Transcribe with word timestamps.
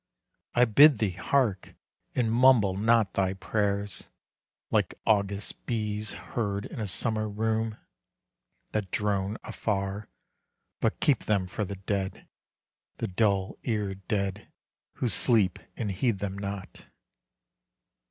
I 0.55 0.65
bid 0.65 0.97
thee 0.97 1.11
hark 1.11 1.75
and 2.15 2.31
mumble 2.31 2.75
not 2.75 3.13
thy 3.13 3.33
prayers 3.33 4.09
Like 4.71 4.95
August 5.05 5.63
bees 5.67 6.13
heard 6.13 6.65
in 6.65 6.79
a 6.79 6.87
summer 6.87 7.29
room, 7.29 7.77
That 8.71 8.89
drone 8.89 9.37
afar, 9.43 10.07
but 10.79 10.99
keep 11.01 11.25
them 11.25 11.45
for 11.45 11.65
the 11.65 11.75
dead, 11.75 12.27
The 12.97 13.09
dull 13.09 13.59
eared 13.61 14.07
dead 14.07 14.47
who 14.93 15.07
sleep 15.07 15.59
and 15.77 15.91
heed 15.91 16.17
them 16.17 16.35
not. 16.35 16.87